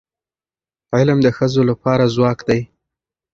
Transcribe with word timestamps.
علم 0.95 1.17
د 1.23 1.27
ښځو 1.37 1.61
لپاره 1.69 2.11
ځواک 2.15 2.39
دی. 2.49 2.61